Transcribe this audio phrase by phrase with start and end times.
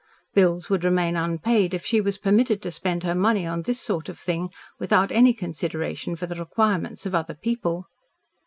[0.33, 4.09] Bills would remain unpaid if she was permitted to spend her money on this sort
[4.09, 7.85] of thing without any consideration for the requirements of other people.